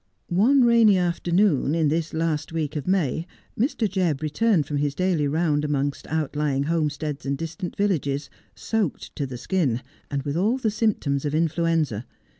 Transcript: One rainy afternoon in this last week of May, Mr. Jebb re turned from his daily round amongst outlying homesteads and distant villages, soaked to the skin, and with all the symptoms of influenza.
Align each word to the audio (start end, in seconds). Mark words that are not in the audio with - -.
One 0.29 0.63
rainy 0.63 0.97
afternoon 0.97 1.75
in 1.75 1.89
this 1.89 2.11
last 2.11 2.51
week 2.51 2.75
of 2.75 2.87
May, 2.87 3.27
Mr. 3.55 3.87
Jebb 3.87 4.23
re 4.23 4.31
turned 4.31 4.65
from 4.65 4.77
his 4.77 4.95
daily 4.95 5.27
round 5.27 5.63
amongst 5.63 6.07
outlying 6.07 6.63
homesteads 6.63 7.23
and 7.23 7.37
distant 7.37 7.75
villages, 7.75 8.27
soaked 8.55 9.15
to 9.15 9.27
the 9.27 9.37
skin, 9.37 9.83
and 10.09 10.23
with 10.23 10.35
all 10.35 10.57
the 10.57 10.71
symptoms 10.71 11.23
of 11.23 11.35
influenza. 11.35 12.07